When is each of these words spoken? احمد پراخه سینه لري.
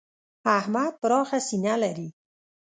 احمد 0.57 0.91
پراخه 1.01 1.37
سینه 1.47 1.75
لري. 1.83 2.09